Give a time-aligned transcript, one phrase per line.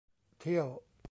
[0.39, 0.67] เที่ยว